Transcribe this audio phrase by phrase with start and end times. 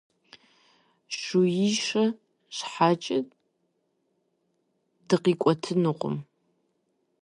[1.19, 2.03] Шууищэ
[2.55, 3.19] щхьэкӀэ
[5.07, 6.15] дыкъикӀуэтынукъым.